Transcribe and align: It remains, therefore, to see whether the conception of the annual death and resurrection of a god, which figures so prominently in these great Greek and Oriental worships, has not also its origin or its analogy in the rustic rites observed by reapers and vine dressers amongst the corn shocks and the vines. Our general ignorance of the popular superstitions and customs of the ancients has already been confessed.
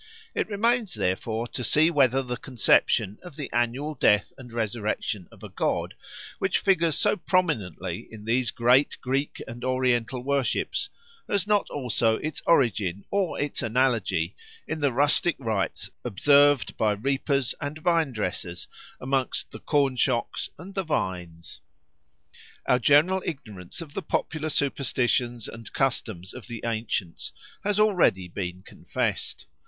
It 0.33 0.49
remains, 0.49 0.95
therefore, 0.95 1.47
to 1.49 1.63
see 1.63 1.91
whether 1.91 2.23
the 2.23 2.35
conception 2.35 3.19
of 3.21 3.35
the 3.35 3.51
annual 3.53 3.93
death 3.93 4.33
and 4.35 4.51
resurrection 4.51 5.27
of 5.31 5.43
a 5.43 5.49
god, 5.49 5.93
which 6.39 6.57
figures 6.57 6.97
so 6.97 7.15
prominently 7.15 8.07
in 8.09 8.25
these 8.25 8.49
great 8.49 8.97
Greek 8.99 9.43
and 9.47 9.63
Oriental 9.63 10.23
worships, 10.23 10.89
has 11.29 11.45
not 11.45 11.69
also 11.69 12.15
its 12.15 12.41
origin 12.47 13.05
or 13.11 13.39
its 13.39 13.61
analogy 13.61 14.35
in 14.67 14.81
the 14.81 14.91
rustic 14.91 15.35
rites 15.37 15.91
observed 16.03 16.75
by 16.77 16.93
reapers 16.93 17.53
and 17.61 17.77
vine 17.77 18.11
dressers 18.11 18.67
amongst 18.99 19.51
the 19.51 19.59
corn 19.59 19.95
shocks 19.97 20.49
and 20.57 20.73
the 20.73 20.81
vines. 20.81 21.61
Our 22.65 22.79
general 22.79 23.21
ignorance 23.23 23.81
of 23.81 23.93
the 23.93 24.01
popular 24.01 24.49
superstitions 24.49 25.47
and 25.47 25.71
customs 25.71 26.33
of 26.33 26.47
the 26.47 26.63
ancients 26.65 27.33
has 27.63 27.79
already 27.79 28.27
been 28.27 28.63
confessed. 28.63 29.45